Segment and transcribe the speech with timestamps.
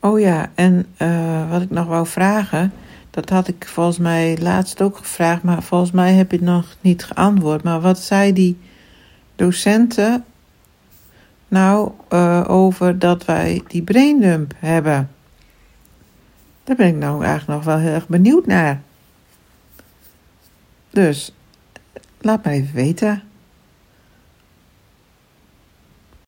[0.00, 2.72] Oh ja, en uh, wat ik nog wou vragen,
[3.10, 6.76] dat had ik volgens mij laatst ook gevraagd, maar volgens mij heb je het nog
[6.80, 7.62] niet geantwoord.
[7.62, 8.58] Maar wat zei die
[9.36, 10.24] docenten
[11.48, 15.10] nou uh, over dat wij die braindump hebben?
[16.64, 18.82] Daar ben ik nou eigenlijk nog wel heel erg benieuwd naar.
[20.90, 21.34] Dus
[22.20, 23.22] laat mij even weten.